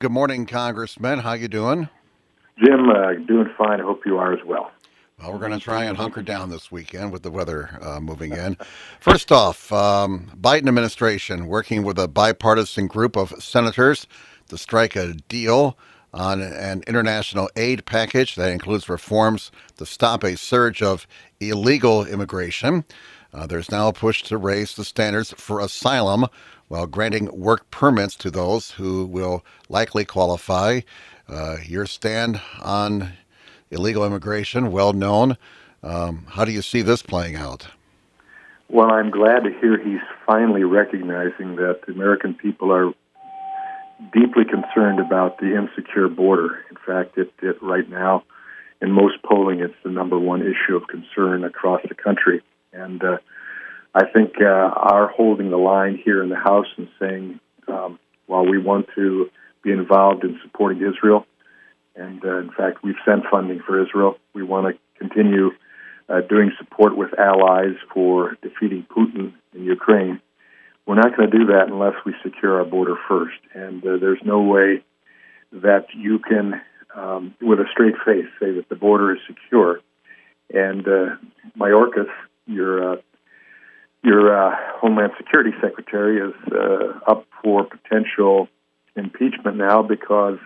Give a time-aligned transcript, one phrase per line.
[0.00, 1.18] Good morning, Congressman.
[1.18, 1.88] How you doing?
[2.64, 3.80] Jim, uh, doing fine.
[3.80, 4.70] I hope you are as well.
[5.18, 8.30] Well, we're going to try and hunker down this weekend with the weather uh, moving
[8.30, 8.56] in.
[9.00, 14.06] First off, um, Biden administration working with a bipartisan group of senators
[14.50, 15.76] to strike a deal
[16.14, 21.08] on an international aid package that includes reforms to stop a surge of
[21.40, 22.84] illegal immigration.
[23.32, 26.26] Uh, there's now a push to raise the standards for asylum
[26.68, 30.80] while granting work permits to those who will likely qualify.
[31.28, 33.12] Uh, your stand on
[33.70, 35.36] illegal immigration, well known.
[35.82, 37.68] Um, how do you see this playing out?
[38.70, 42.92] Well, I'm glad to hear he's finally recognizing that the American people are
[44.12, 46.64] deeply concerned about the insecure border.
[46.70, 48.24] In fact, it, it right now,
[48.80, 52.42] in most polling, it's the number one issue of concern across the country.
[52.78, 53.18] And uh,
[53.94, 58.46] I think uh, our holding the line here in the House and saying, um, while
[58.46, 59.30] we want to
[59.62, 61.26] be involved in supporting Israel,
[61.96, 65.50] and uh, in fact, we've sent funding for Israel, we want to continue
[66.08, 70.20] uh, doing support with allies for defeating Putin in Ukraine.
[70.86, 73.38] We're not going to do that unless we secure our border first.
[73.52, 74.82] And uh, there's no way
[75.52, 76.60] that you can,
[76.94, 79.80] um, with a straight face, say that the border is secure.
[80.54, 81.16] And uh,
[81.58, 82.08] Mayorkas,
[82.48, 82.96] your uh,
[84.02, 88.48] your uh, Homeland Security Secretary is uh, up for potential
[88.96, 90.38] impeachment now because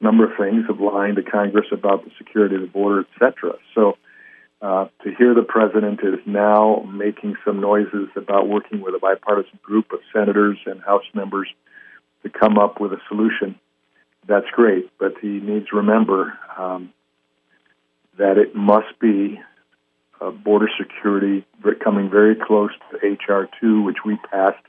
[0.00, 3.54] a number of things have lied to Congress about the security of the border, etc.
[3.74, 3.96] So
[4.62, 9.58] uh, to hear the president is now making some noises about working with a bipartisan
[9.62, 11.48] group of senators and House members
[12.22, 13.58] to come up with a solution,
[14.26, 14.90] that's great.
[14.98, 16.92] But he needs to remember um,
[18.18, 19.40] that it must be
[20.20, 21.44] uh, border security
[21.86, 24.62] coming very close to HR 2, which we passed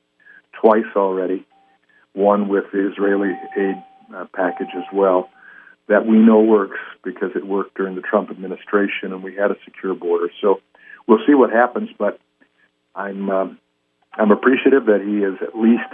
[0.59, 1.45] twice already,
[2.14, 3.75] one with the Israeli aid
[4.16, 5.30] uh, package as well,
[5.88, 9.56] that we know works because it worked during the Trump administration and we had a
[9.66, 10.30] secure border.
[10.42, 10.62] So
[11.08, 12.19] we'll see what happens, but
[12.94, 13.57] I'm, um,
[14.13, 15.91] I'm appreciative that he has at least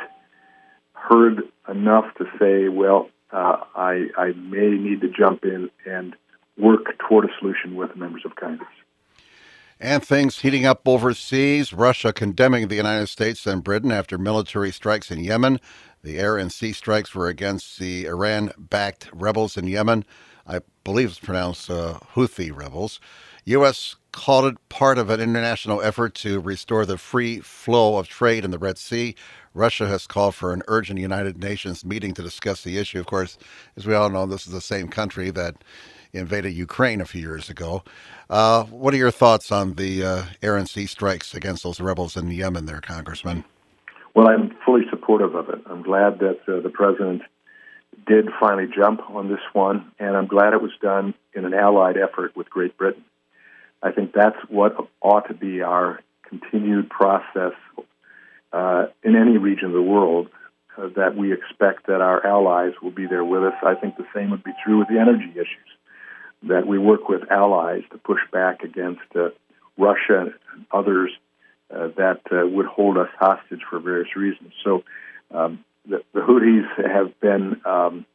[0.93, 6.15] heard enough to say, well, uh, I, I may need to jump in and
[6.57, 8.69] work toward a solution with members of Congress.
[9.83, 11.73] And things heating up overseas.
[11.73, 15.59] Russia condemning the United States and Britain after military strikes in Yemen.
[16.03, 20.05] The air and sea strikes were against the Iran backed rebels in Yemen.
[20.47, 23.01] I believe it's pronounced uh, Houthi rebels.
[23.43, 23.97] U.S.
[24.13, 28.51] called it part of an international effort to restore the free flow of trade in
[28.51, 29.15] the Red Sea.
[29.53, 33.01] Russia has called for an urgent United Nations meeting to discuss the issue.
[33.01, 33.37] Of course,
[33.75, 35.57] as we all know, this is the same country that
[36.19, 37.83] invaded Ukraine a few years ago.
[38.29, 42.15] Uh, what are your thoughts on the uh, air and sea strikes against those rebels
[42.15, 43.43] in Yemen, there, Congressman?
[44.15, 45.61] Well, I'm fully supportive of it.
[45.65, 47.23] I'm glad that uh, the president
[48.05, 51.97] did finally jump on this one, and I'm glad it was done in an allied
[51.97, 53.03] effort with Great Britain.
[53.81, 57.53] I think that's what ought to be our continued process
[58.51, 60.29] uh, in any region of the world.
[60.75, 63.53] Uh, that we expect that our allies will be there with us.
[63.61, 65.69] I think the same would be true with the energy issues
[66.47, 69.29] that we work with allies to push back against uh,
[69.77, 71.11] Russia and others
[71.73, 74.53] uh, that uh, would hold us hostage for various reasons.
[74.63, 74.83] So
[75.31, 78.05] um, the, the, Houthis have been um,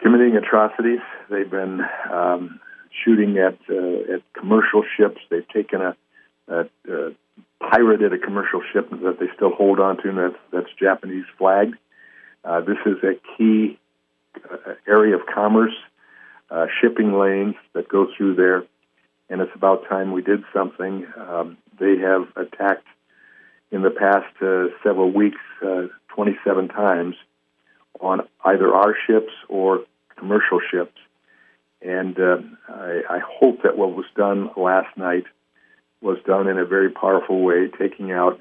[0.00, 1.00] committing atrocities.
[1.30, 1.80] They've been
[2.10, 2.60] um,
[3.04, 5.20] shooting at uh, at commercial ships.
[5.30, 5.96] They've taken a,
[6.48, 7.12] a,
[7.58, 11.76] pirated a commercial ship that they still hold on to, and that's, that's Japanese flagged.
[12.44, 13.78] Uh, this is a key
[14.50, 15.74] uh, area of commerce
[16.52, 18.64] uh, shipping lanes that go through there,
[19.30, 21.06] and it's about time we did something.
[21.16, 22.86] Um, they have attacked
[23.70, 27.14] in the past uh, several weeks uh, 27 times
[28.00, 29.84] on either our ships or
[30.16, 30.98] commercial ships.
[31.80, 35.24] And uh, I, I hope that what was done last night
[36.02, 38.38] was done in a very powerful way, taking out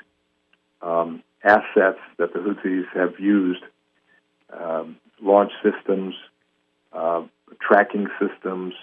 [0.81, 3.63] um, assets that the Houthis have used,
[4.51, 6.13] um, launch systems,
[6.91, 7.23] uh,
[7.65, 8.73] tracking systems,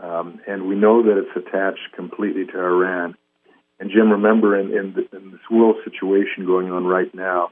[0.00, 3.16] um, and we know that it's attached completely to Iran.
[3.80, 7.50] And Jim, remember in, in, the, in this world situation going on right now,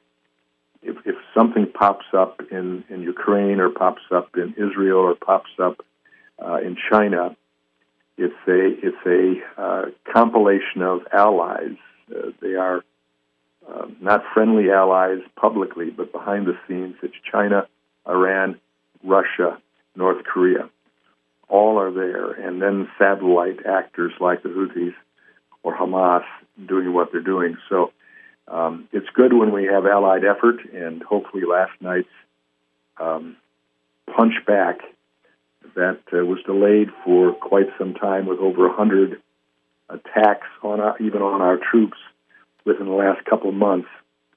[0.82, 5.50] if, if something pops up in, in Ukraine or pops up in Israel or pops
[5.60, 5.84] up
[6.44, 7.36] uh, in China,
[8.18, 11.76] it's a it's a uh, compilation of allies.
[12.10, 12.82] Uh, they are
[13.68, 17.66] uh, not friendly allies publicly, but behind the scenes, it's China,
[18.08, 18.58] Iran,
[19.04, 19.60] Russia,
[19.96, 20.68] North Korea.
[21.48, 24.94] All are there, and then satellite actors like the Houthis
[25.62, 26.24] or Hamas
[26.66, 27.56] doing what they're doing.
[27.68, 27.92] So
[28.48, 32.08] um, it's good when we have allied effort, and hopefully last night's
[32.98, 33.36] um,
[34.14, 34.78] punch back
[35.74, 39.20] that uh, was delayed for quite some time with over 100
[39.88, 41.98] attacks on our, even on our troops
[42.64, 43.88] within the last couple of months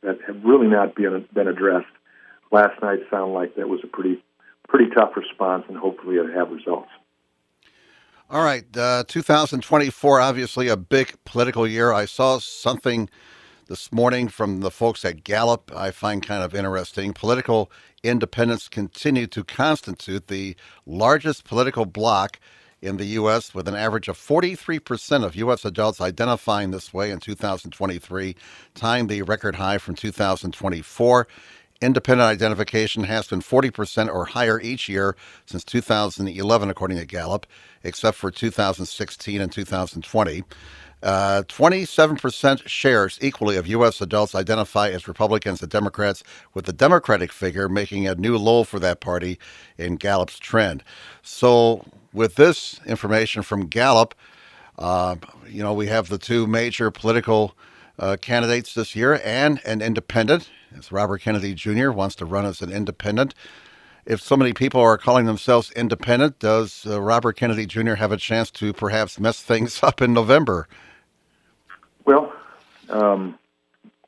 [0.02, 1.88] that have really not been been addressed.
[2.52, 4.24] Last night sounded like that was a pretty
[4.70, 6.90] pretty tough response, and hopefully it'll have results.
[8.30, 11.92] All right, uh, 2024, obviously a big political year.
[11.92, 13.10] I saw something
[13.68, 17.14] this morning from the folks at Gallup I find kind of interesting.
[17.14, 17.72] Political
[18.04, 20.56] independents continue to constitute the
[20.86, 22.40] largest political bloc
[22.82, 25.66] in the U.S., with an average of 43% of U.S.
[25.66, 28.36] adults identifying this way in 2023,
[28.74, 31.28] tying the record high from 2024.
[31.82, 35.16] Independent identification has been 40% or higher each year
[35.46, 37.48] since 2011, according to Gallup,
[37.84, 40.44] except for 2016 and 2020.
[41.02, 44.02] Uh, 27% shares equally of U.S.
[44.02, 46.22] adults identify as Republicans and Democrats,
[46.54, 49.40] with the Democratic figure making a new low for that party
[49.78, 50.84] in Gallup's trend.
[51.22, 54.14] So, with this information from Gallup,
[54.78, 55.16] uh,
[55.48, 57.56] you know, we have the two major political
[58.00, 61.92] uh, candidates this year and an independent, as Robert Kennedy Jr.
[61.92, 63.36] wants to run as an independent.
[64.06, 67.96] If so many people are calling themselves independent, does uh, Robert Kennedy Jr.
[67.96, 70.68] have a chance to perhaps mess things up in November?
[72.06, 72.34] Well,
[72.90, 73.38] um,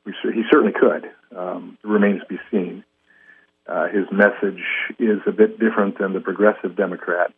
[0.04, 1.10] he certainly could.
[1.36, 2.84] Um, it remains to be seen.
[3.66, 4.62] Uh, his message
[4.98, 7.32] is a bit different than the progressive Democrat,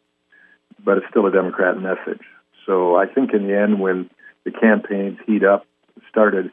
[0.82, 2.22] but it's still a Democrat message.
[2.64, 4.08] So I think in the end, when
[4.44, 5.66] the campaigns heat up,
[6.14, 6.52] started,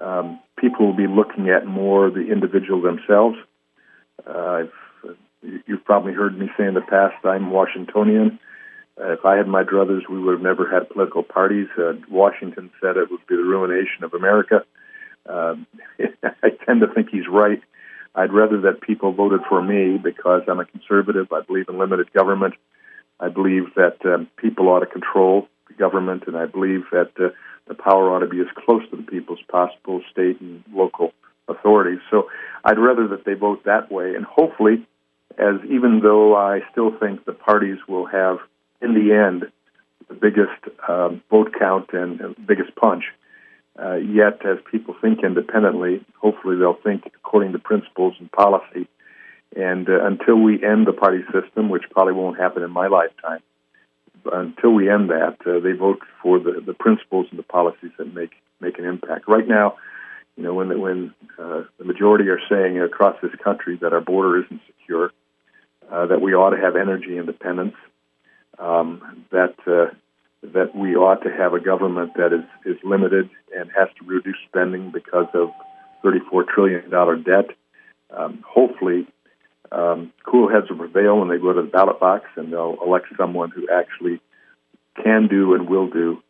[0.00, 3.36] um, people will be looking at more the individual themselves.
[4.26, 4.62] Uh,
[5.42, 8.38] you've probably heard me say in the past, I'm Washingtonian.
[9.00, 11.66] Uh, if I had my druthers, we would have never had political parties.
[11.76, 14.64] Uh, Washington said it would be the ruination of America.
[15.28, 15.56] Uh,
[16.42, 17.60] I tend to think he's right.
[18.14, 21.32] I'd rather that people voted for me because I'm a conservative.
[21.32, 22.54] I believe in limited government.
[23.18, 27.30] I believe that um, people ought to control the government, and I believe that uh,
[27.66, 31.12] the power ought to be as close to the people as possible, state and local
[31.48, 32.00] authorities.
[32.10, 32.28] So
[32.64, 34.86] I'd rather that they vote that way, and hopefully,
[35.38, 38.38] as even though I still think the parties will have
[38.80, 39.50] in the end,
[40.08, 43.04] the biggest um, vote count and, and biggest punch.
[43.76, 48.86] Uh, yet, as people think independently, hopefully they'll think according to principles and policy.
[49.56, 53.40] And uh, until we end the party system, which probably won't happen in my lifetime,
[54.32, 58.14] until we end that, uh, they vote for the, the principles and the policies that
[58.14, 59.28] make make an impact.
[59.28, 59.76] Right now,
[60.36, 64.00] you know, when the, when uh, the majority are saying across this country that our
[64.00, 65.12] border isn't secure,
[65.90, 67.74] uh, that we ought to have energy independence,
[68.58, 69.94] um, that uh,
[70.52, 74.36] that we ought to have a government that is is limited and has to reduce
[74.48, 75.50] spending because of
[76.02, 77.50] 34 trillion dollar debt.
[78.10, 79.06] Um, hopefully,
[79.74, 83.06] um, cool heads will prevail when they go to the ballot box and they'll elect
[83.16, 84.20] someone who actually
[85.02, 86.22] can do and will do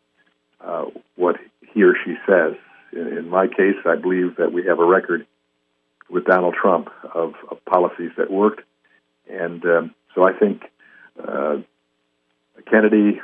[0.60, 0.86] uh,
[1.16, 1.36] what
[1.72, 2.54] he or she says.
[2.92, 5.26] In, in my case, I believe that we have a record
[6.08, 8.62] with Donald Trump of, of policies that worked,
[9.28, 10.62] and um, so I think
[11.22, 11.56] uh,
[12.70, 13.20] Kennedy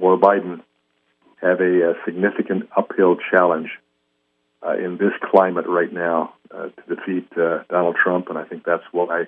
[0.00, 0.62] or Biden
[1.40, 3.70] have a, a significant uphill challenge
[4.66, 8.64] uh, in this climate right now uh, to defeat uh, Donald Trump, and I think
[8.64, 9.26] that's why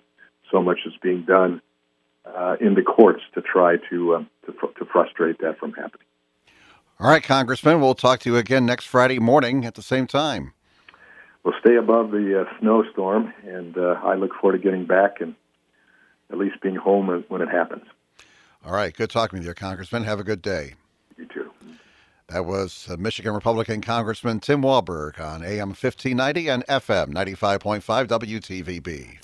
[0.50, 1.60] so much is being done
[2.24, 6.06] uh, in the courts to try to, um, to, fr- to frustrate that from happening.
[6.98, 10.52] All right, Congressman, we'll talk to you again next Friday morning at the same time.
[11.44, 15.34] We'll stay above the uh, snowstorm, and uh, I look forward to getting back and
[16.30, 17.84] at least being home when it happens.
[18.64, 18.92] All right.
[18.92, 20.04] Good talking with you, Congressman.
[20.04, 20.74] Have a good day.
[21.16, 21.50] You too.
[22.28, 29.18] That was uh, Michigan Republican Congressman Tim Walberg on AM 1590 and FM 95.5 WTVB.